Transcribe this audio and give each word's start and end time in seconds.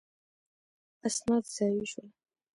اسناد 1.07 1.43
ضایع 1.55 1.85
شول. 1.91 2.09